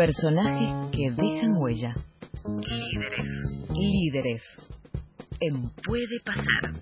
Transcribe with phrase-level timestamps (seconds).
[0.00, 1.94] Personajes que dejan huella.
[2.46, 3.26] Líderes.
[3.76, 4.42] Líderes.
[5.40, 6.72] En Puede Pasar.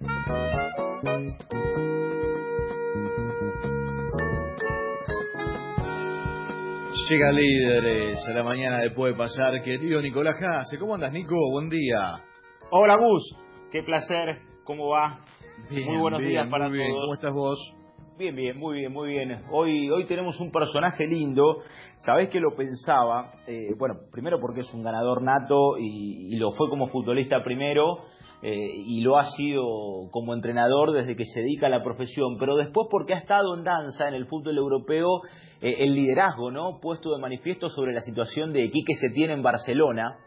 [7.10, 10.78] Llega líderes a la mañana de Puede Pasar, querido Nicolás Jase.
[10.78, 11.34] ¿Cómo andas, Nico?
[11.50, 12.22] Buen día.
[12.70, 13.34] Hola, Gus.
[13.72, 14.42] Qué placer.
[14.62, 15.24] ¿Cómo va?
[15.68, 16.90] Bien, muy buenos bien, días para muy bien.
[16.92, 17.02] todos.
[17.02, 17.77] ¿Cómo estás vos?
[18.18, 19.44] Bien, bien, muy bien, muy bien.
[19.52, 21.58] Hoy, hoy tenemos un personaje lindo.
[21.98, 23.30] Sabés que lo pensaba.
[23.46, 27.98] Eh, bueno, primero porque es un ganador nato y, lo fue como futbolista primero.
[28.42, 29.62] eh, y lo ha sido
[30.10, 33.62] como entrenador desde que se dedica a la profesión, pero después porque ha estado en
[33.62, 35.20] danza en el fútbol europeo
[35.60, 36.80] eh, el liderazgo, ¿no?
[36.80, 40.18] Puesto de manifiesto sobre la situación de Quique Setién en Barcelona.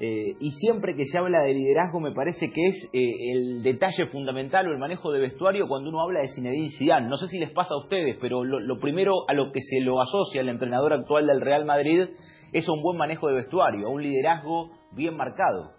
[0.00, 4.06] Eh, y siempre que se habla de liderazgo me parece que es eh, el detalle
[4.10, 7.08] fundamental o el manejo de vestuario cuando uno habla de Zinedine Zidane.
[7.08, 10.02] No sé si les pasa a ustedes, pero lo, primero a lo que se lo
[10.02, 12.08] asocia el entrenador actual del Real Madrid
[12.52, 15.72] es un buen manejo de vestuario, un liderazgo bien marcado.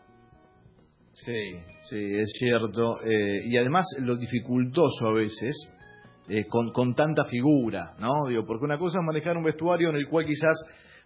[1.11, 2.95] Sí, sí, es cierto.
[3.05, 5.55] Eh, y además lo dificultoso a veces
[6.29, 8.27] eh, con, con tanta figura, ¿no?
[8.29, 10.57] Digo, porque una cosa es manejar un vestuario en el cual quizás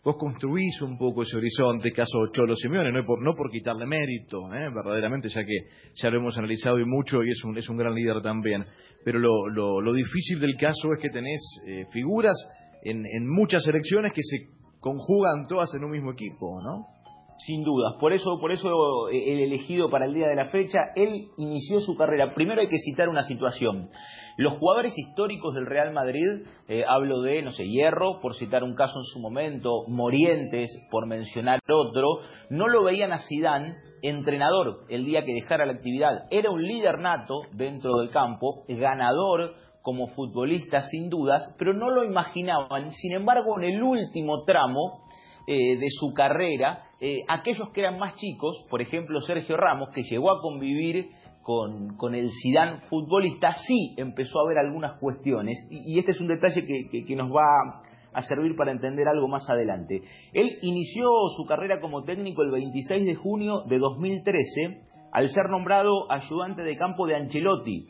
[0.03, 4.53] vos construís un poco ese horizonte, caso Cholo Simeone, no por, no por quitarle mérito,
[4.53, 4.69] ¿eh?
[4.73, 7.94] verdaderamente, ya que ya lo hemos analizado y mucho y es un, es un gran
[7.94, 8.66] líder también.
[9.03, 12.36] Pero lo, lo, lo difícil del caso es que tenés eh, figuras
[12.83, 14.47] en, en muchas elecciones que se
[14.80, 16.98] conjugan todas en un mismo equipo, ¿no?
[17.45, 20.80] Sin dudas, por eso, por eso eh, el elegido para el día de la fecha,
[20.95, 22.34] él inició su carrera.
[22.34, 23.90] Primero hay que citar una situación.
[24.36, 26.26] Los jugadores históricos del Real Madrid,
[26.68, 31.08] eh, hablo de, no sé, Hierro, por citar un caso en su momento, Morientes, por
[31.08, 36.26] mencionar otro, no lo veían a Sidán entrenador el día que dejara la actividad.
[36.31, 42.03] Era un líder nato dentro del campo, ganador como futbolista sin dudas, pero no lo
[42.03, 42.92] imaginaban.
[42.92, 45.03] Sin embargo, en el último tramo
[45.52, 50.03] eh, de su carrera, eh, aquellos que eran más chicos, por ejemplo Sergio Ramos, que
[50.03, 51.09] llegó a convivir
[51.41, 56.28] con, con el Zidane futbolista, sí empezó a ver algunas cuestiones, y, este es un
[56.28, 57.81] detalle que, que nos va
[58.13, 60.03] a servir para entender algo más adelante.
[60.34, 66.12] Él inició su carrera como técnico el 26 de junio de 2013, al ser nombrado
[66.12, 67.88] ayudante de campo de Ancelotti.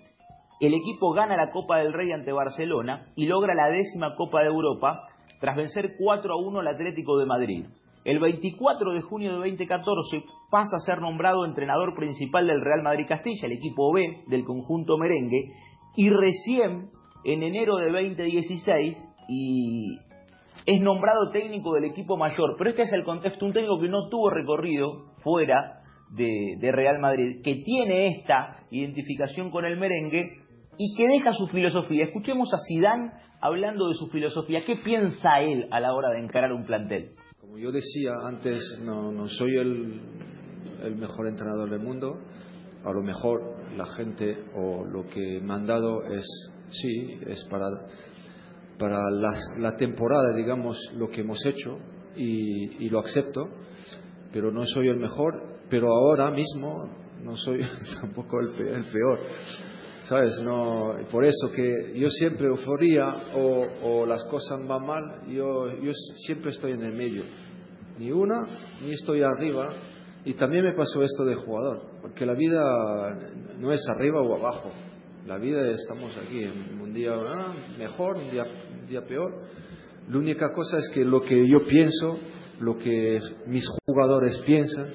[0.61, 4.47] El equipo gana la Copa del Rey ante Barcelona y logra la décima Copa de
[4.47, 5.01] Europa
[5.39, 7.65] tras vencer 4 a 1 al Atlético de Madrid.
[8.05, 13.05] El 24 de junio de 2014 pasa a ser nombrado entrenador principal del Real Madrid
[13.07, 15.53] Castilla, el equipo B del conjunto merengue,
[15.95, 16.89] y recién
[17.25, 18.97] en enero de 2016
[19.27, 19.97] y
[20.65, 22.55] es nombrado técnico del equipo mayor.
[22.57, 26.99] Pero este es el contexto, un técnico que no tuvo recorrido fuera de, de Real
[26.99, 30.38] Madrid, que tiene esta identificación con el merengue
[30.81, 32.05] y que deja su filosofía.
[32.05, 34.63] Escuchemos a Sidán hablando de su filosofía.
[34.65, 37.11] ¿Qué piensa él a la hora de encarar un plantel?
[37.41, 39.99] Como yo decía antes, no, soy el,
[40.81, 42.21] el, mejor entrenador del mundo.
[42.85, 43.41] A lo mejor
[43.75, 46.25] la gente o lo que me han dado es,
[46.69, 47.65] sí, es para,
[48.77, 51.77] para la, la temporada, digamos, lo que hemos hecho
[52.15, 53.49] y, y lo acepto,
[54.31, 55.59] pero no soy el mejor.
[55.69, 56.89] Pero ahora mismo
[57.21, 57.59] no soy
[58.01, 59.19] tampoco el peor.
[60.09, 60.39] ¿Sabes?
[60.41, 65.91] No, por eso que yo siempre euforía o, o, las cosas van mal, yo, yo
[66.25, 67.21] siempre estoy en el medio.
[67.99, 68.47] Ni una,
[68.83, 69.69] ni estoy arriba.
[70.25, 73.17] Y también me pasó esto de jugador, porque la vida
[73.59, 74.71] no es arriba o abajo.
[75.27, 76.43] La vida estamos aquí,
[76.81, 78.43] un día ah, mejor, un día,
[78.81, 79.43] un día peor.
[80.09, 82.17] La única cosa es que lo que yo pienso,
[82.59, 84.87] lo que mis jugadores piensan,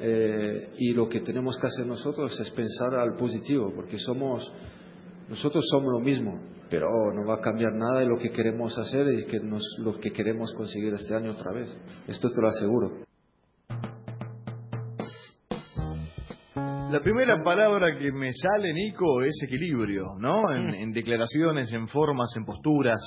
[0.00, 4.52] eh, y lo que tenemos que hacer nosotros es pensar al positivo, porque somos,
[5.28, 9.06] nosotros somos lo mismo, pero no va a cambiar nada de lo que queremos hacer
[9.12, 11.76] y que nos, lo que queremos conseguir este año otra vez.
[12.06, 13.08] Esto te lo aseguro.
[16.90, 20.50] La primera palabra que me sale, Nico, es equilibrio, ¿no?
[20.50, 23.00] En, en declaraciones, en formas, en posturas.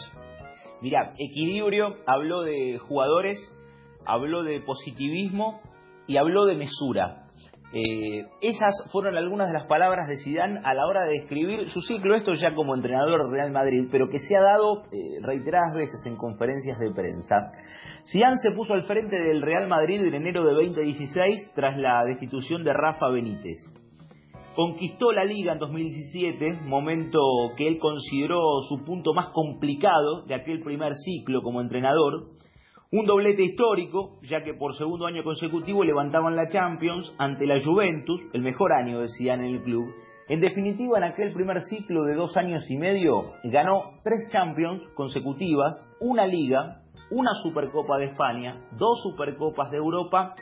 [0.81, 3.40] Mira, equilibrio, habló de jugadores,
[4.05, 5.61] habló de positivismo
[6.11, 7.23] y habló de mesura.
[7.73, 11.81] Eh, esas fueron algunas de las palabras de Zidane a la hora de describir su
[11.81, 16.05] ciclo, esto ya como entrenador Real Madrid, pero que se ha dado eh, reiteradas veces
[16.05, 17.53] en conferencias de prensa.
[18.11, 22.63] Zidane se puso al frente del Real Madrid en enero de 2016 tras la destitución
[22.63, 23.59] de Rafa Benítez.
[24.53, 27.19] Conquistó la liga en 2017, momento
[27.55, 32.31] que él consideró su punto más complicado de aquel primer ciclo como entrenador.
[32.93, 38.20] Un doblete histórico, ya que por segundo año consecutivo levantaban la Champions ante la Juventus,
[38.34, 39.93] el mejor año de Zidane en el club.
[40.28, 45.72] En definitiva, en aquel primer ciclo de dos años y medio, ganó tres Champions consecutivas,
[46.02, 50.35] una Liga, una Supercopa de España, dos Supercopas de Europa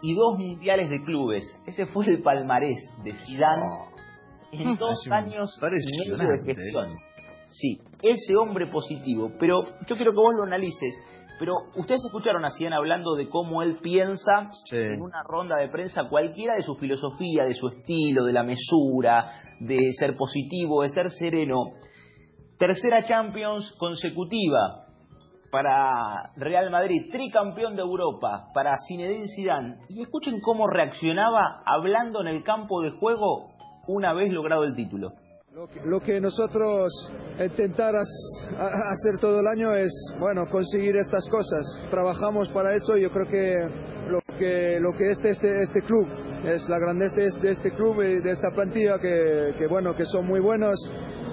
[0.00, 1.42] y dos Mundiales de Clubes.
[1.66, 3.66] Ese fue el palmarés de Zidane
[4.52, 6.94] en dos años y medio de gestión.
[7.48, 9.32] Sí, ese hombre positivo.
[9.40, 10.94] Pero yo quiero que vos lo analices.
[11.40, 16.04] Pero ustedes escucharon a Zidane hablando de cómo él piensa en una ronda de prensa
[16.04, 21.10] cualquiera de su filosofía, de su estilo, de la mesura, de ser positivo, de ser
[21.10, 21.56] sereno.
[22.58, 24.84] Tercera Champions consecutiva
[25.50, 29.78] para Real Madrid, tricampeón de Europa, para Zinedine Zidane.
[29.88, 33.48] Y escuchen cómo reaccionaba hablando en el campo de juego
[33.88, 35.12] una vez logrado el título.
[35.52, 36.92] Lo que, nosotros
[37.40, 41.88] intentar hacer todo el año es, bueno, conseguir estas cosas.
[41.90, 43.68] Trabajamos para eso y yo creo que
[44.08, 46.06] lo que, lo que este, este, este club,
[46.44, 50.24] es la grandeza de este club y de esta plantilla que, que, bueno, que son
[50.24, 50.78] muy buenos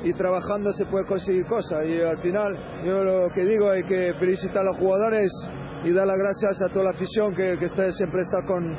[0.03, 1.85] y trabajando se puede conseguir cosas.
[1.85, 5.31] Y al final, yo lo que digo es que felicitar a los jugadores
[5.83, 8.75] y dar las gracias a toda la afición que, que siempre está con,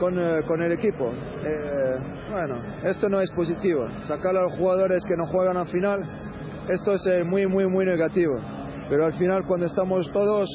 [0.00, 1.12] con, eh, con el equipo.
[1.44, 1.94] Eh,
[2.32, 3.86] bueno, esto no es positivo.
[4.08, 6.02] Sacar a los jugadores que no juegan al final,
[6.68, 8.40] esto es eh, muy, muy, muy negativo.
[8.88, 10.48] Pero al final, cuando estamos todos,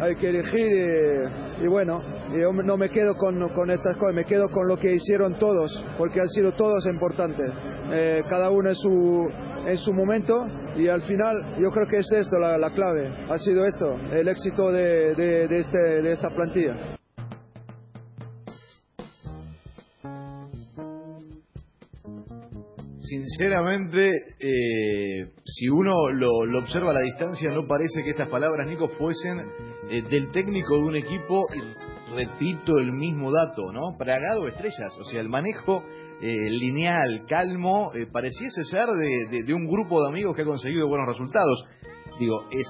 [0.00, 1.28] hay que elegir
[1.62, 2.00] y, bueno,
[2.30, 5.84] yo no me quedo con, con, estas cosas, me quedo con lo que hicieron todos,
[5.96, 7.50] porque han sido todos importantes,
[8.28, 9.28] cada uno en su,
[9.66, 10.46] en su momento
[10.76, 14.28] y al final yo creo que es esto la, la clave, ha sido esto, el
[14.28, 16.96] éxito de, de, este, de esta plantilla.
[23.18, 28.88] Sinceramente, eh, si uno lo, observa a la distancia, no parece que estas palabras, Nico,
[28.88, 29.40] fuesen
[29.90, 31.42] eh, del técnico de un equipo,
[32.14, 33.96] repito el mismo dato, ¿no?
[33.98, 35.84] Pragado estrellas, o sea, el manejo
[36.20, 41.08] eh, lineal, calmo, pareciese ser de, de, un grupo de amigos que ha conseguido buenos
[41.08, 41.64] resultados.
[42.18, 42.66] Digo, es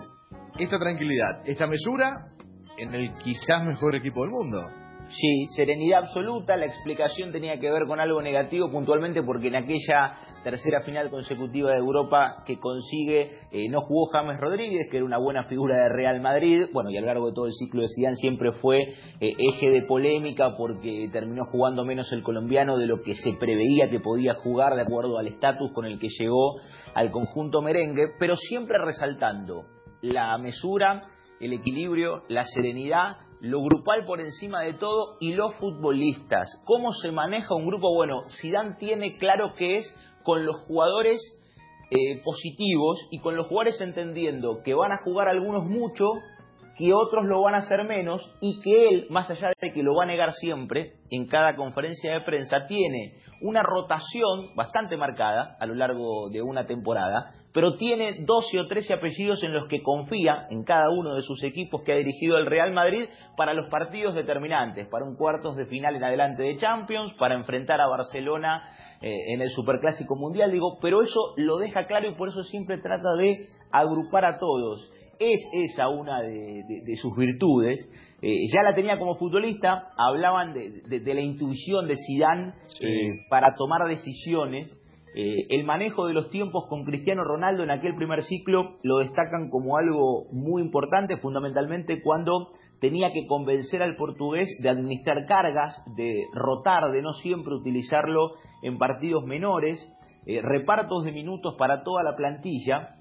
[0.59, 2.33] esta tranquilidad, esta mesura
[2.79, 4.85] en el quizás mejor equipo del mundo.
[5.09, 6.57] Sí, serenidad absoluta.
[6.57, 11.73] La explicación tenía que ver con algo negativo puntualmente porque en aquella tercera final consecutiva
[11.73, 15.89] de Europa que consigue eh, no jugó James Rodríguez, que era una buena figura de
[15.89, 16.67] Real Madrid.
[16.73, 18.83] Bueno, y a lo largo de todo el ciclo de Zidane siempre fue
[19.21, 23.89] eh, eje de polémica porque terminó jugando menos el colombiano de lo que se preveía
[23.91, 26.55] que podía jugar de acuerdo al estatus con el que llegó
[26.95, 29.65] al conjunto merengue, pero siempre resaltando
[30.03, 31.09] la mesura,
[31.41, 36.49] el equilibrio, la serenidad lo grupal por encima de todo y los futbolistas.
[36.65, 37.95] ¿Cómo se maneja un grupo?
[37.95, 41.21] Bueno, Zidane tiene claro que es con los jugadores
[41.91, 46.07] eh, positivos y con los jugadores entendiendo que van a jugar algunos mucho,
[46.77, 49.95] que otros lo van a hacer menos y que él, más allá de que lo
[49.95, 55.67] va a negar siempre en cada conferencia de prensa, tiene una rotación bastante marcada a
[55.67, 60.47] lo largo de una temporada, pero tiene 12 o 13 apellidos en los que confía
[60.51, 63.05] en cada uno de sus equipos que ha dirigido el Real Madrid
[63.37, 67.81] para los partidos determinantes, para un cuartos de final en adelante de Champions, para enfrentar
[67.81, 68.65] a Barcelona
[69.01, 72.79] eh, en el Superclásico Mundial, digo, pero eso lo deja claro y por eso siempre
[72.79, 74.93] trata de agrupar a todos.
[75.21, 77.89] Es esa una de sus virtudes
[78.27, 82.87] eh, ya la tenía como futbolista, hablaban de, la intuición de Sidán eh,
[83.29, 84.75] para tomar decisiones.
[85.15, 89.49] Eh, el manejo de los tiempos con Cristiano Ronaldo en aquel primer ciclo lo destacan
[89.49, 92.49] como algo muy importante, fundamentalmente cuando
[92.81, 98.77] tenía que convencer al portugués de administrar cargas, de rotar, de no siempre utilizarlo en
[98.77, 99.79] partidos menores,
[100.27, 102.97] repartos de minutos para toda la plantilla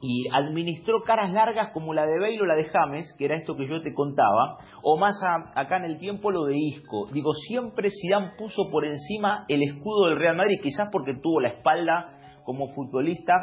[0.00, 3.56] y administró caras largas como la de Bale o la de James, que era esto
[3.56, 5.18] que yo te contaba, o más
[5.54, 7.06] acá en el tiempo lo de Isco.
[7.12, 11.48] Digo, siempre Zidane puso por encima el escudo del Real Madrid, quizás porque tuvo la
[11.48, 13.34] espalda como futbolista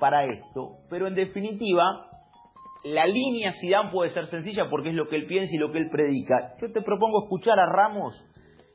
[0.00, 1.82] para esto, pero en definitiva
[2.84, 5.78] la línea Zidane puede ser sencilla porque es lo que él piensa y lo que
[5.78, 6.54] él predica.
[6.60, 8.24] Yo te propongo escuchar a Ramos,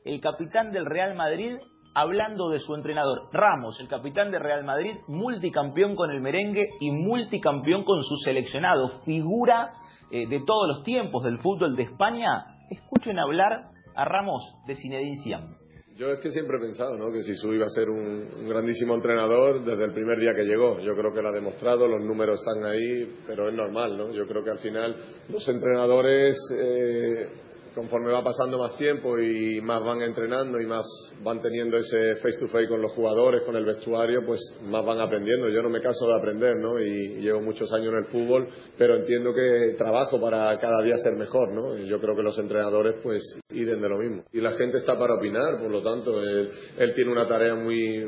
[0.04, 1.56] el capitán del Real Madrid,
[1.94, 3.22] hablando de su entrenador.
[3.32, 9.00] Ramos, el capitán de Real Madrid, multicampeón con el merengue y multicampeón con su seleccionado,
[9.04, 9.72] figura
[10.10, 12.44] eh, de todos los tiempos del fútbol de España.
[12.70, 15.62] Escuchen hablar a Ramos de Zinedine Zidane.
[15.96, 17.12] Yo es que siempre he pensado ¿no?
[17.12, 20.80] que Sisu iba a ser un, grandísimo entrenador desde el primer día que llegó.
[20.80, 23.98] Yo creo que lo ha demostrado, los números están ahí, pero es normal.
[23.98, 24.10] ¿no?
[24.10, 24.96] Yo creo que al final
[25.28, 27.28] los entrenadores eh,
[27.74, 30.84] conforme va pasando más tiempo y más van entrenando y más
[31.22, 35.00] van teniendo ese face to face con los jugadores, con el vestuario, pues más van
[35.00, 35.48] aprendiendo.
[35.48, 36.78] Yo no me caso de aprender, ¿no?
[36.78, 41.14] Y llevo muchos años en el fútbol, pero entiendo que trabajo para cada día ser
[41.14, 41.78] mejor, ¿no?
[41.78, 44.24] Y yo creo que los entrenadores, pues, iden de lo mismo.
[44.32, 46.50] Y la gente está para opinar, por lo tanto, él,
[46.94, 48.04] tiene una tarea muy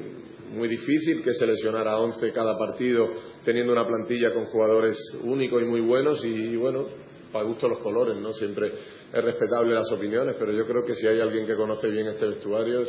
[0.54, 3.08] muy difícil que seleccionar a 11 cada partido
[3.44, 6.86] teniendo una plantilla con jugadores únicos y muy buenos y bueno,
[7.34, 8.32] para gusto los colores, ¿no?
[8.32, 8.72] Siempre
[9.12, 12.26] es respetable las opiniones, pero yo creo que si hay alguien que conoce bien este
[12.26, 12.84] vestuario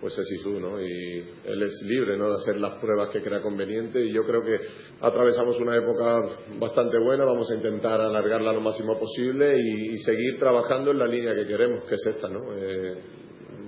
[0.00, 0.80] pues es Isu, ¿no?
[0.80, 2.28] Y él es libre, ¿no?
[2.28, 4.58] De hacer las pruebas que crea conveniente y yo creo que
[5.00, 6.22] atravesamos una época
[6.58, 11.36] bastante buena, vamos a intentar alargarla lo máximo posible y, seguir trabajando en la línea
[11.36, 12.40] que queremos, que es esta, ¿no?
[12.52, 12.96] Eh,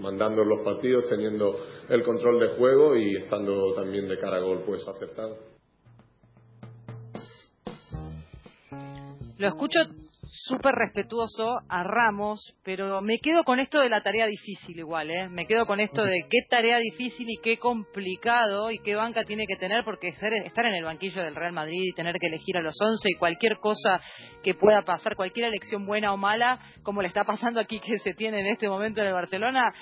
[0.00, 1.56] mandando los partidos, teniendo
[1.88, 5.38] el control de juego y estando también de cara a gol, pues aceptado.
[9.38, 9.78] Lo escucho
[10.34, 15.28] súper respetuoso a Ramos, pero me quedo con esto de la tarea difícil igual, ¿eh?
[15.28, 19.46] Me quedo con esto de qué tarea difícil y qué complicado y qué banca tiene
[19.46, 22.62] que tener, porque estar en el banquillo del Real Madrid y tener que elegir a
[22.62, 24.00] los 11 y cualquier cosa
[24.42, 28.14] que pueda pasar, cualquier elección buena o mala, como le está pasando aquí que se
[28.14, 29.72] tiene en este momento en el Barcelona,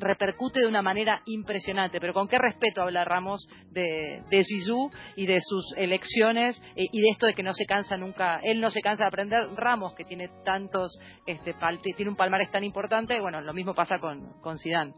[0.00, 2.00] repercute de una manera impresionante.
[2.00, 7.00] Pero con qué respeto habla Ramos de, de Zizou y de sus elecciones eh, y
[7.00, 9.40] de esto de que no se cansa nunca, él no se cansa de aprender.
[9.54, 11.54] Ramos, que tiene tantos, este,
[11.96, 14.92] tiene un palmarés tan importante, bueno, lo mismo pasa con, con Zidane.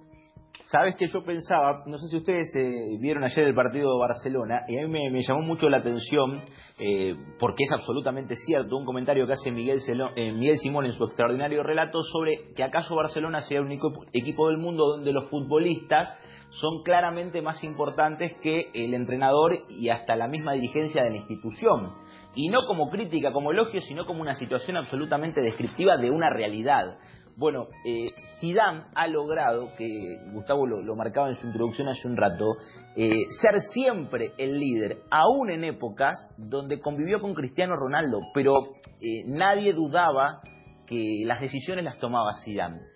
[0.66, 4.62] Sabes que yo pensaba, no sé si ustedes eh, vieron ayer el partido de Barcelona,
[4.68, 6.42] y a mí me, llamó mucho la atención,
[6.78, 9.80] eh, porque es absolutamente cierto, un comentario que hace Miguel,
[10.14, 14.48] eh, Miguel Simón en su extraordinario relato sobre que acaso Barcelona sea el único equipo
[14.48, 16.16] del mundo donde los futbolistas
[16.50, 21.94] son claramente más importantes que el entrenador y hasta la misma dirigencia de la institución.
[22.34, 26.96] Y no como crítica, como elogio, sino como una situación absolutamente descriptiva de una realidad.
[27.36, 28.08] Bueno, eh,
[28.38, 29.88] Zidane ha logrado, que
[30.32, 32.56] Gustavo lo, marcaba en su introducción hace un rato,
[32.96, 39.24] eh, ser siempre el líder, aún en épocas donde convivió con Cristiano Ronaldo, pero eh,
[39.26, 40.40] nadie dudaba
[40.86, 42.89] que las decisiones las tomaba Zidane.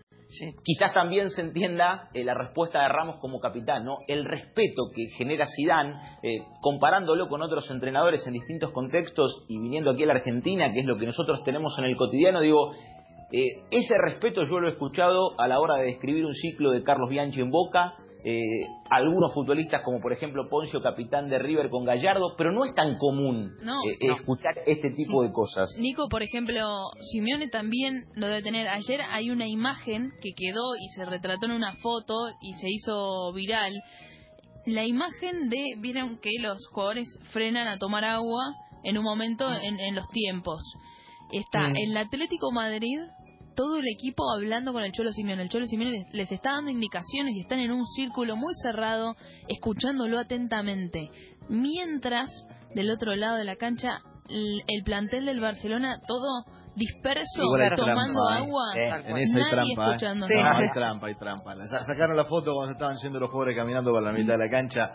[0.65, 3.99] Quizás también se entienda eh, la respuesta de Ramos como capitán, ¿no?
[4.09, 5.95] El respeto que genera Zidane,
[6.61, 10.87] comparándolo con otros entrenadores en distintos contextos y viniendo aquí a la Argentina, que es
[10.87, 12.73] lo que nosotros tenemos en el cotidiano, digo,
[13.37, 16.85] eh, ese respeto yo lo he escuchado a la hora de describir un ciclo de
[16.85, 17.95] Carlos Bianchi en Boca,
[18.27, 22.75] eh, algunos futbolistas como por ejemplo Poncio, capitán de River con Gallardo, pero no es
[22.75, 25.69] tan común eh, escuchar este tipo de cosas.
[25.79, 28.67] Nico, por ejemplo, Simeone también lo debe tener.
[28.69, 33.31] Ayer hay una imagen que quedó y se retrató en una foto y se hizo
[33.35, 33.75] viral.
[34.65, 38.55] La imagen de, vieron que los jugadores frenan a tomar agua
[38.85, 40.63] en un momento en, en los tiempos.
[41.31, 41.77] Está mm.
[41.77, 43.01] el Atlético Madrid,
[43.55, 45.43] todo el equipo hablando con el Cholo Simeone.
[45.43, 49.17] El Cholo Simeone les, está dando indicaciones y están en un círculo muy cerrado,
[49.49, 51.11] escuchándolo atentamente.
[51.49, 52.31] Mientras,
[52.75, 56.45] del otro lado de la cancha, el, plantel del Barcelona, todo
[56.77, 57.43] disperso,
[57.77, 58.37] tomando ¿eh?
[58.37, 58.73] agua.
[58.75, 59.97] En esa hay trampa.
[59.97, 60.43] ¿eh?
[60.43, 61.55] hay trampa, hay trampa.
[61.87, 64.93] Sacaron la foto cuando estaban yendo los jugadores caminando por la mitad de la cancha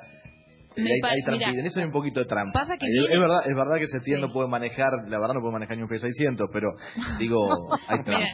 [0.78, 2.62] hay, en eso hay un poquito de trampa.
[2.62, 5.84] es, verdad, es verdad que Setién no puede manejar, la verdad no puede manejar ni
[5.84, 6.70] un P600, pero
[7.18, 7.50] digo,
[7.88, 8.28] hay trampa.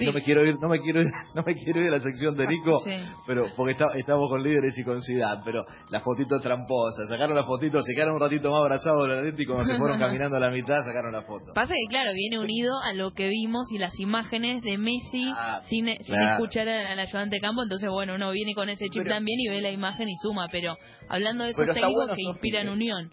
[0.00, 2.36] no me quiero ir, no me quiero ir, no me quiero ir de la sección
[2.36, 2.82] de Nico,
[3.26, 7.82] pero porque estamos con líderes y con ciudad, pero la fotito tramposa, sacaron la fotito,
[7.82, 10.84] se quedaron un ratito más abrazados del Atlético cuando se fueron caminando a la mitad,
[10.84, 11.52] sacaron la foto.
[11.54, 15.60] Pasa que claro, viene unido a lo que vimos y las imágenes de Messi ah,
[15.66, 19.48] sin, escuchar al ayudante de campo, entonces bueno, uno viene con ese chip también y
[19.48, 20.76] ve la imagen y suma, pero
[21.08, 23.10] hablando de eso que inspiran unión.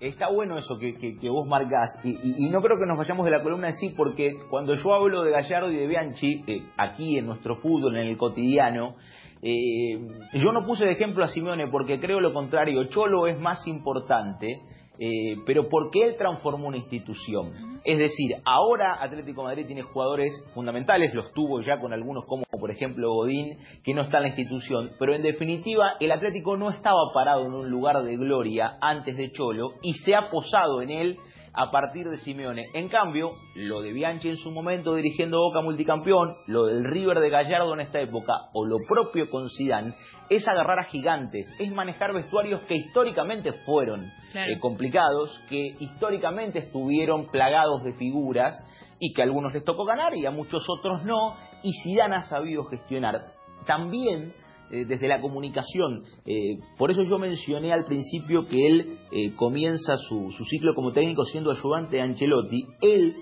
[0.00, 1.98] Está bueno eso que, que, vos marcás.
[2.04, 5.22] Y, no creo que nos vayamos de la columna de sí porque cuando yo hablo
[5.22, 8.96] de Gallardo y de Bianchi, eh, aquí en nuestro fútbol, en el cotidiano,
[9.40, 9.98] eh,
[10.34, 14.60] yo no puse de ejemplo a Simeone porque creo lo contrario, Cholo es más importante
[14.98, 17.52] eh, pero porque él transformó una institución.
[17.84, 22.70] Es decir, ahora Atlético Madrid tiene jugadores fundamentales, los tuvo ya con algunos como por
[22.70, 27.00] ejemplo Godín, que no está en la institución, pero en definitiva el Atlético no estaba
[27.14, 31.18] parado en un lugar de gloria antes de Cholo y se ha posado en él
[31.56, 32.66] a partir de Simeone.
[32.74, 37.30] En cambio, lo de Bianchi en su momento dirigiendo Boca multicampeón, lo del River de
[37.30, 39.94] Gallardo en esta época, o lo propio con Zidane,
[40.28, 47.26] es agarrar a gigantes, es manejar vestuarios que históricamente fueron eh, complicados, que históricamente estuvieron
[47.28, 48.54] plagados de figuras
[48.98, 52.22] y que a algunos les tocó ganar y a muchos otros no, y Zidane ha
[52.22, 53.26] sabido gestionar.
[53.66, 54.34] También
[54.70, 56.02] eh, desde la comunicación.
[56.24, 60.92] Eh, por eso yo mencioné al principio que él eh, comienza su, su, ciclo como
[60.92, 62.66] técnico siendo ayudante de Ancelotti.
[62.80, 63.14] Él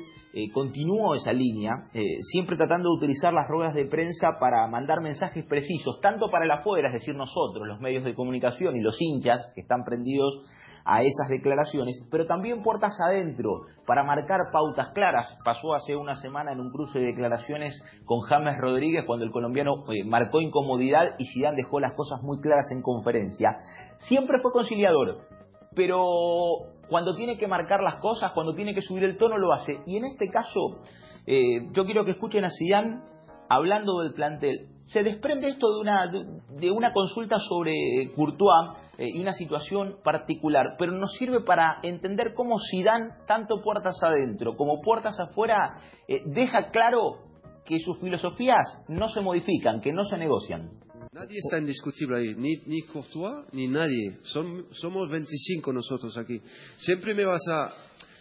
[0.53, 1.71] continuó esa línea,
[2.33, 6.51] siempre tratando de utilizar las ruedas de prensa para mandar mensajes precisos, tanto para el
[6.51, 10.43] afuera, es decir, nosotros, los medios de comunicación y los hinchas que están prendidos
[10.85, 15.37] a esas declaraciones, pero también puertas adentro para marcar pautas claras.
[15.45, 19.85] Pasó hace una semana en un cruce de declaraciones con James Rodríguez cuando el colombiano
[19.91, 23.57] eh, marcó incomodidad y Zidane dejó las cosas muy claras en conferencia.
[23.97, 25.27] Siempre fue conciliador,
[25.75, 26.05] pero
[26.89, 29.81] cuando tiene que marcar las cosas, cuando tiene que subir el tono, lo hace.
[29.87, 30.83] Y en este caso,
[31.27, 33.01] eh, yo quiero que escuchen a Zidane
[33.49, 34.74] hablando del plantel.
[34.87, 37.73] Se desprende esto de una, de una consulta sobre
[38.15, 43.97] Courtois eh, y una situación particular, pero nos sirve para entender cómo Zidane, tanto puertas
[44.03, 47.19] adentro como puertas afuera, eh, deja claro
[47.65, 50.71] que sus filosofías no se modifican, que no se negocian.
[51.13, 54.19] Nadie está indiscutible ahí, ni, Courtois ni nadie.
[54.23, 56.41] somos 25 nosotros aquí.
[56.77, 57.73] Siempre me vas a.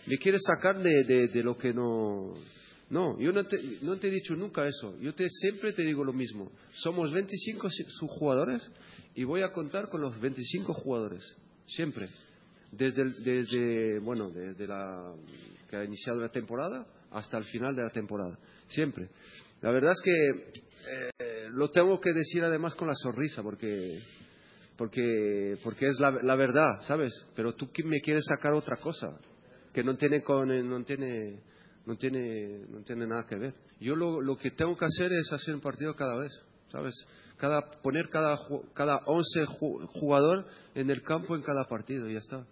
[0.06, 2.34] me quieres sacar de, de, lo que no.
[2.94, 4.96] No, yo no te, no te, he dicho nunca eso.
[5.02, 6.52] Yo te, siempre te digo lo mismo.
[6.76, 7.68] Somos 25
[8.08, 8.62] jugadores
[9.16, 11.24] y voy a contar con los 25 jugadores.
[11.66, 12.08] Siempre.
[12.72, 15.12] Desde, desde, bueno, desde la
[15.68, 18.38] que ha iniciado la temporada hasta el final de la temporada.
[18.68, 19.10] Siempre.
[19.62, 20.62] La verdad es que
[21.18, 24.04] eh, lo tengo que decir además con la sonrisa, porque,
[24.78, 27.12] porque, porque es la, la, verdad, ¿sabes?
[27.36, 29.18] Pero tú me quieres sacar otra cosa,
[29.74, 31.40] que no tiene, con, no tiene,
[31.86, 33.54] no tiene, no tiene nada que ver.
[33.80, 36.32] Yo lo, lo que tengo que hacer es hacer un partido cada vez,
[36.72, 36.94] ¿sabes?
[37.38, 38.40] Cada, poner cada,
[38.74, 39.46] cada 11
[39.94, 42.46] jugador en el campo en cada partido y ya está.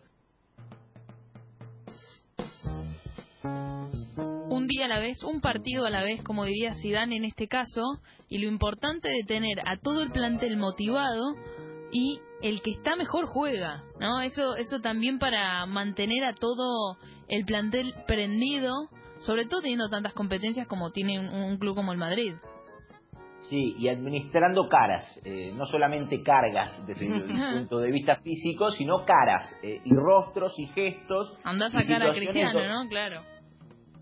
[4.82, 7.82] a la vez, un partido a la vez, como diría Zidane en este caso,
[8.30, 11.36] y lo importante de tener a todo el plantel motivado
[11.92, 14.22] y el que está mejor juega, ¿no?
[14.22, 16.98] Eso eso también para mantener a todo
[17.28, 18.90] el plantel prendido,
[19.22, 22.36] sobre todo teniendo tantas competencias como tiene un, club como el Madrid.
[23.50, 27.24] Sí, y administrando caras, eh, no solamente cargas desde el
[27.58, 31.36] punto de vista físico, sino caras eh, y rostros y gestos.
[31.44, 32.88] Anda a sacar a Cristiano, ¿no?
[32.88, 33.22] Claro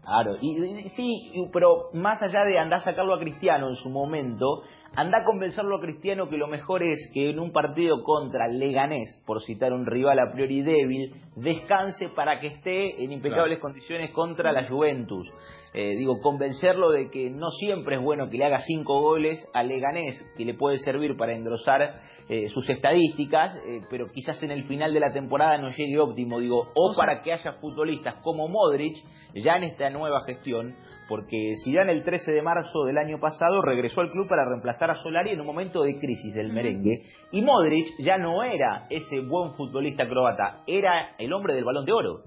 [0.10, 4.64] Claro, y, sí, pero más allá de andar a sacarlo a Cristiano en su momento,
[4.96, 9.22] anda a convencerlo a Cristiano que lo mejor es que en un partido contra Leganés,
[9.25, 14.51] por citar un rival a priori débil, descanse para que esté en impecables condiciones contra
[14.51, 15.31] la Juventus.
[15.74, 19.64] Eh, digo, convencerlo de que no siempre es bueno que le haga cinco goles a
[19.64, 24.66] Leganés, que le puede servir para engrosar eh, sus estadísticas, eh, pero quizás en el
[24.68, 28.96] final de la temporada no llegue óptimo, digo, o, para que haya futbolistas como Modric,
[29.35, 30.75] ya en esta nueva gestión,
[31.09, 34.95] porque Zidane el 13 de marzo del año pasado regresó al club para reemplazar a
[34.95, 39.53] Solari en un momento de crisis del merengue, y Modric ya no era ese buen
[39.55, 42.24] futbolista croata, era el hombre del balón de oro.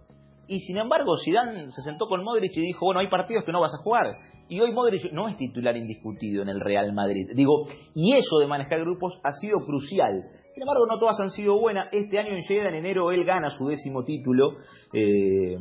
[0.49, 3.61] Y sin embargo, Zidane se sentó con Modric y dijo, bueno, hay partidos que no
[3.61, 4.07] vas a jugar.
[4.49, 7.29] Y hoy Modric no es titular indiscutido en el Real Madrid.
[7.35, 10.25] Digo, y eso de manejar grupos ha sido crucial.
[10.53, 11.89] Sin embargo, no todas han sido buenas.
[11.93, 14.57] Este año en llega en enero, él gana su décimo título.
[14.93, 15.57] Eh,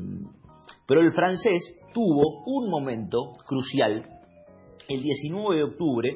[0.87, 1.61] pero el francés
[1.93, 4.05] tuvo un momento crucial
[4.87, 6.09] el 19 de octubre.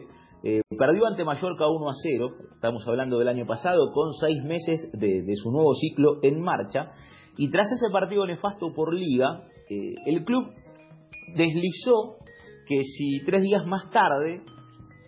[0.43, 4.91] Eh, perdió ante Mallorca 1 a 0, estamos hablando del año pasado, con seis meses
[4.93, 6.91] de su nuevo ciclo en marcha.
[7.37, 10.53] Y tras ese partido nefasto por liga, eh, el club
[11.35, 12.17] deslizó
[12.67, 14.41] que si tres días más tarde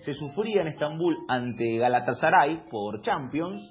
[0.01, 3.61] se sufría en Estambul ante Galatasaray por Champions,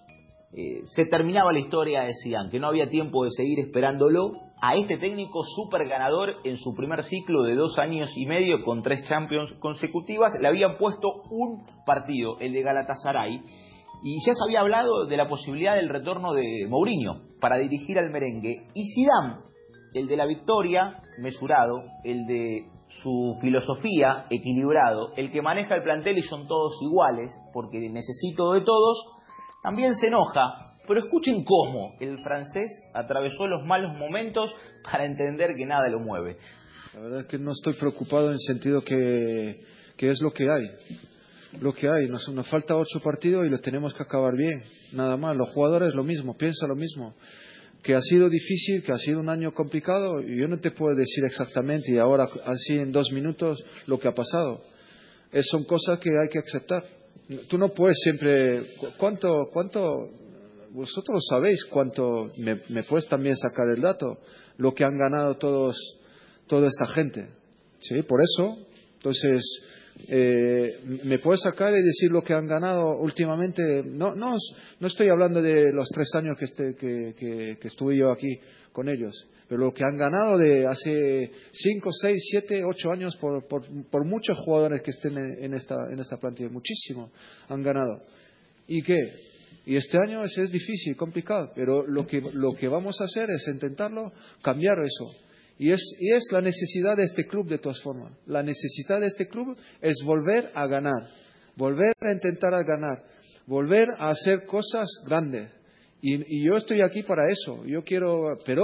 [0.58, 2.14] eh, se terminaba la historia de
[2.50, 7.02] que no había tiempo de seguir esperándolo a este técnico super ganador en su primer
[7.04, 12.38] ciclo de dos años y medio con tres Champions consecutivas, le habían puesto un partido,
[12.40, 13.42] el de Galatasaray,
[14.02, 18.10] y ya se había hablado de la posibilidad del retorno de Mourinho para dirigir al
[18.10, 18.54] merengue.
[18.72, 19.42] Y Zidane,
[19.92, 22.64] el de la victoria, mesurado, el de
[23.02, 28.62] su filosofía, equilibrado, el que maneja el plantel y son todos iguales, porque necesito de
[28.62, 29.16] todos,
[29.66, 30.76] también se enoja.
[30.86, 34.48] Pero escuchen cómo el francés atravesó los malos momentos
[34.84, 36.36] para entender que nada lo mueve.
[36.94, 39.60] La verdad es que no estoy preocupado en el sentido que,
[39.98, 40.70] es lo que hay
[41.60, 42.06] lo que hay.
[42.06, 44.62] Nos, nos falta ocho partidos y lo tenemos que acabar bien.
[44.92, 45.36] Nada más.
[45.36, 47.14] Los jugadores lo mismo, piensa lo mismo.
[47.82, 50.20] Que ha sido difícil, que ha sido un año complicado.
[50.20, 54.06] Y yo no te puedo decir exactamente y ahora así en dos minutos lo que
[54.06, 54.62] ha pasado.
[55.50, 56.84] Son cosas que hay que aceptar.
[57.48, 58.62] Tú no puedes siempre.
[58.98, 60.10] ¿Cuánto, cuánto
[60.76, 64.18] vosotros sabéis cuánto me, me, puedes también sacar el dato
[64.58, 65.76] lo que han ganado todos
[66.46, 67.30] toda esta gente
[67.78, 68.58] sí por eso
[68.98, 69.42] entonces
[70.08, 73.82] eh, ¿Me puedes sacar y decir lo que han ganado últimamente?
[73.84, 74.36] No, no,
[74.78, 78.38] no estoy hablando de los tres años que, este, que, estuve yo aquí
[78.72, 83.46] con ellos, pero lo que han ganado de hace cinco, seis, siete, ocho años por,
[83.48, 87.10] por, por muchos jugadores que estén en, esta, en esta plantilla, muchísimo
[87.48, 88.02] han ganado.
[88.68, 88.98] ¿Y qué?
[89.64, 93.30] Y este año es, es difícil, complicado, pero lo que, lo que vamos a hacer
[93.30, 95.25] es intentarlo, cambiar eso.
[95.58, 98.12] Y es, y es la necesidad de este club de todas formas.
[98.26, 101.08] La necesidad de este club es volver a ganar,
[101.56, 103.02] volver a intentar a ganar,
[103.46, 105.50] volver a hacer cosas grandes.
[106.02, 107.64] Y, yo estoy aquí para eso.
[107.64, 108.62] Yo quiero, pero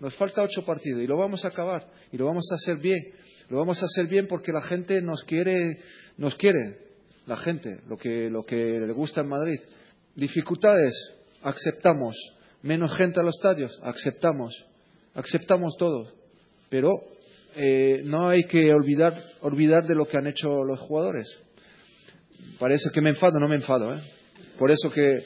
[0.00, 3.00] nos falta ocho partidos y lo vamos a acabar y lo vamos a hacer bien.
[3.48, 5.78] Lo vamos a hacer bien porque la gente nos quiere,
[6.18, 6.78] nos quiere,
[7.26, 9.60] la gente, lo que, lo que le gusta en Madrid.
[10.14, 10.94] Dificultades,
[11.42, 12.16] aceptamos.
[12.62, 14.66] Menos gente a los estadios, aceptamos.
[15.14, 16.23] Aceptamos todo.
[16.74, 17.02] Pero
[17.54, 21.24] eh, no hay que olvidar, olvidar de lo que han hecho los jugadores.
[22.58, 23.94] Parece que me enfado, no me enfado.
[23.94, 24.00] ¿eh?
[24.58, 25.22] Por eso que,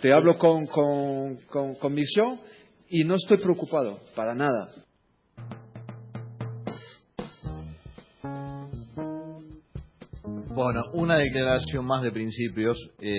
[0.00, 2.40] te hablo con, con, con convicción
[2.88, 4.70] y no estoy preocupado, para nada.
[10.54, 12.78] Bueno, una declaración más de principios.
[12.98, 13.12] Eh,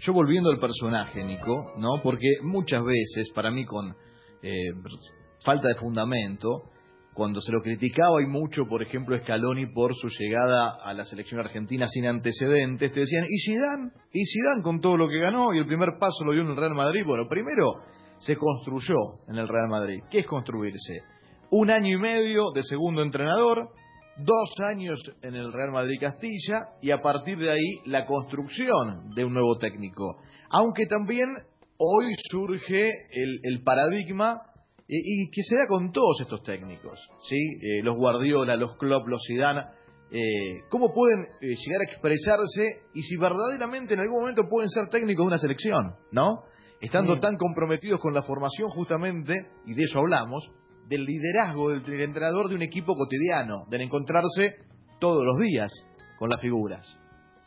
[0.00, 2.02] yo volviendo al personaje, Nico, ¿no?
[2.02, 3.94] Porque muchas veces, para mí, con
[4.42, 4.72] eh,
[5.44, 6.72] falta de fundamento,
[7.18, 11.40] cuando se lo criticaba y mucho, por ejemplo, Scaloni por su llegada a la selección
[11.40, 13.90] argentina sin antecedentes, te decían, ¿y Zidane?
[14.12, 15.52] ¿Y Zidane con todo lo que ganó?
[15.52, 17.02] Y el primer paso lo dio en el Real Madrid.
[17.04, 17.72] Bueno, primero
[18.20, 18.94] se construyó
[19.26, 19.98] en el Real Madrid.
[20.08, 21.02] ¿Qué es construirse?
[21.50, 23.68] Un año y medio de segundo entrenador,
[24.18, 29.24] dos años en el Real Madrid Castilla y a partir de ahí la construcción de
[29.24, 30.22] un nuevo técnico.
[30.50, 31.30] Aunque también
[31.78, 34.42] hoy surge el, el paradigma
[34.88, 37.36] y, y, que se da con todos estos técnicos, ¿sí?
[37.36, 39.60] Eh, los Guardiola, los Klopp, los Zidane,
[40.10, 44.88] eh, cómo pueden eh, llegar a expresarse y si verdaderamente en algún momento pueden ser
[44.88, 46.44] técnicos de una selección, ¿no?
[46.80, 49.34] Estando tan comprometidos con la formación justamente,
[49.66, 50.50] y de eso hablamos,
[50.88, 54.56] del liderazgo del, entrenador de un equipo cotidiano, del encontrarse
[54.98, 55.70] todos los días
[56.18, 56.98] con las figuras.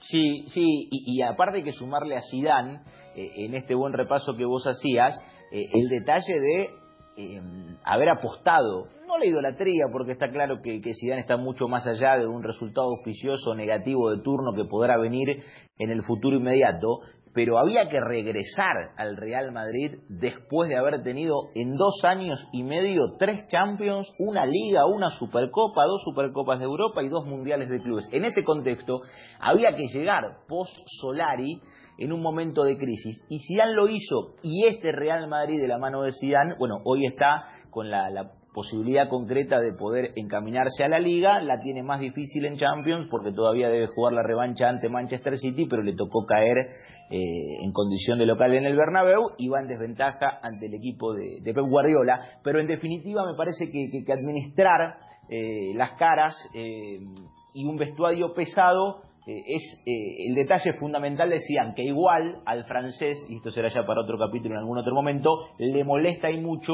[0.01, 2.81] Sí, sí, y, y aparte hay que sumarle a Zidane,
[3.15, 5.17] eh, en este buen repaso que vos hacías,
[5.51, 6.69] el detalle de
[7.17, 7.41] eh,
[7.83, 12.17] haber apostado, no la idolatría, porque está claro que, que Zidane está mucho más allá
[12.17, 15.43] de un resultado auspicioso negativo de turno que podrá venir
[15.77, 16.99] en el futuro inmediato,
[17.33, 22.63] pero había que regresar al Real Madrid después de haber tenido en dos años y
[22.63, 27.81] medio tres Champions, una Liga, una Supercopa, dos Supercopas de Europa y dos Mundiales de
[27.81, 28.09] Clubes.
[28.11, 29.01] En ese contexto
[29.39, 31.61] había que llegar post-Solari
[31.97, 35.77] en un momento de crisis y Zidane lo hizo y este Real Madrid de la
[35.77, 40.89] mano de Zidane, bueno, hoy está con la, la posibilidad concreta de poder encaminarse a
[40.89, 44.89] la liga, la tiene más difícil en Champions porque todavía debe jugar la revancha ante
[44.89, 49.47] Manchester City, pero le tocó caer eh, en condición de local en el Bernabéu y
[49.47, 54.11] va en desventaja ante el equipo de, Pep Guardiola, pero en definitiva me parece que
[54.11, 54.97] administrar
[55.29, 56.99] eh, las caras eh,
[57.53, 63.23] y un vestuario pesado eh, es eh, el detalle fundamental decían que igual al francés,
[63.29, 66.73] y esto será ya para otro capítulo en algún otro momento, le molesta y mucho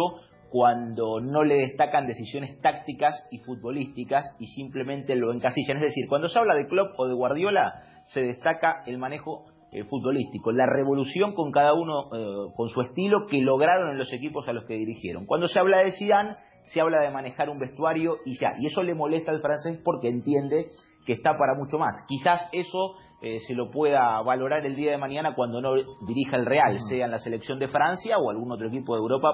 [0.50, 5.78] cuando no le destacan decisiones tácticas y futbolísticas y simplemente lo encasillan.
[5.78, 7.74] Es decir, cuando se habla de Klopp o de Guardiola,
[8.06, 13.28] se destaca el manejo eh, futbolístico, la revolución con cada uno, eh, con su estilo
[13.28, 15.26] que lograron en los equipos a los que dirigieron.
[15.26, 18.54] Cuando se habla de Zidane, se habla de manejar un vestuario y ya.
[18.60, 20.68] Y eso le molesta al francés porque entiende
[21.06, 22.04] que está para mucho más.
[22.08, 25.74] Quizás eso eh, se lo pueda valorar el día de mañana cuando no
[26.08, 29.30] dirija el Real, sea en la selección de Francia o algún otro equipo de Europa.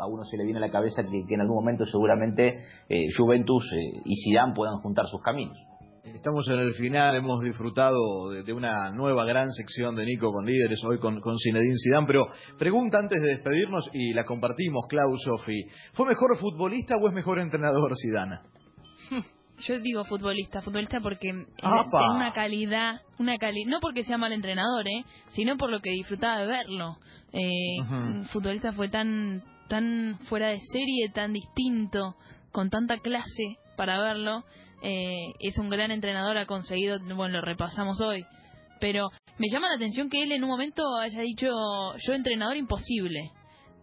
[0.00, 3.06] A uno se le viene a la cabeza que, que en algún momento seguramente eh,
[3.16, 5.56] Juventus eh, y Zidane puedan juntar sus caminos.
[6.04, 10.44] Estamos en el final, hemos disfrutado de, de, una nueva gran sección de Nico con
[10.44, 12.26] líderes, hoy con, con Zinedine Zidane, pero
[12.58, 15.64] pregunta antes de despedirnos y la compartimos, Klaus, Sofi.
[15.94, 18.40] ¿Fue mejor futbolista o es mejor entrenador Zidane?
[19.66, 24.88] Yo digo futbolista, futbolista porque tiene una calidad, una calidad, no porque sea mal entrenador,
[24.88, 25.04] ¿eh?
[25.30, 26.96] sino por lo que disfrutaba de verlo.
[27.32, 27.80] Eh.
[27.80, 32.16] Un futbolista fue tan, tan fuera de serie, tan distinto,
[32.50, 34.44] con tanta clase para verlo.
[34.82, 38.26] Eh, es un gran entrenador, ha conseguido, bueno, lo repasamos hoy.
[38.80, 41.48] Pero me llama la atención que él en un momento haya dicho,
[41.98, 43.30] yo entrenador imposible.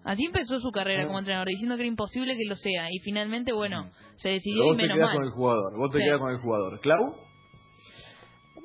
[0.09, 2.87] Así empezó su carrera como entrenador, diciendo que era imposible que lo sea.
[2.91, 5.15] Y finalmente, bueno, se decidió Pero y vos te menos quedás mal.
[5.17, 6.03] con el jugador, vos te Sí.
[6.05, 6.79] quedás con el jugador.
[6.79, 7.15] ¿Clau?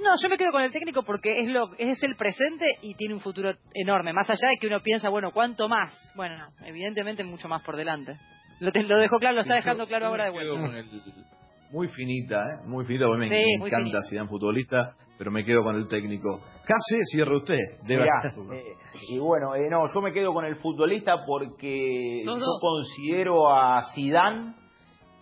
[0.02, 3.14] No, yo me quedo con el técnico porque es lo es el presente y tiene
[3.14, 4.12] un futuro enorme.
[4.12, 5.94] Más allá de que uno piensa, bueno, ¿cuánto más?
[6.16, 8.18] Bueno, no, evidentemente mucho más por delante.
[8.60, 10.66] Lo, te- lo dejo claro, lo está dejando claro yo ahora de me quedo vuelta.
[10.88, 11.24] con el-
[11.70, 12.66] Muy finita, ¿eh?
[12.66, 13.98] Muy finita, porque me, Sí, me muy encanta.
[14.08, 16.40] Zidane futbolista, pero me quedo con el técnico.
[16.64, 18.76] Casi cierre usted, debe Mirá, eh,
[19.10, 24.54] y bueno, eh, no, yo me quedo con el futbolista porque yo considero a Zidane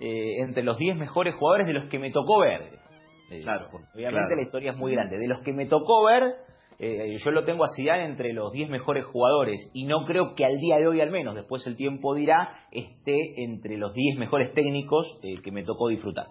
[0.01, 2.81] eh, entre los 10 mejores jugadores de los que me tocó ver.
[3.31, 4.37] Eh, Claro, obviamente claro.
[4.37, 5.17] la historia es muy grande.
[5.17, 6.25] De los que me tocó ver,
[6.79, 10.45] eh, yo lo tengo a Zidane entre los 10 mejores jugadores y no creo que
[10.45, 14.53] al día de hoy al menos, después el tiempo dirá, esté entre los 10 mejores
[14.55, 16.27] técnicos eh, que me tocó disfrutar.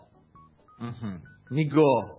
[1.52, 1.84] Nico,